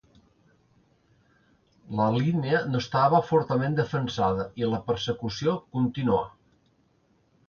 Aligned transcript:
La 1.99 2.07
línia 2.15 2.61
no 2.69 2.81
estava 2.83 3.19
fortament 3.27 3.75
defensada, 3.81 4.47
i 4.63 4.71
la 4.71 4.79
persecució 4.87 5.55
continuà. 5.79 6.23